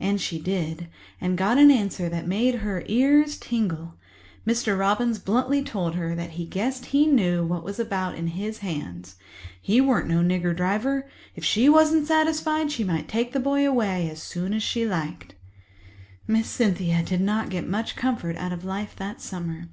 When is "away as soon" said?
13.64-14.54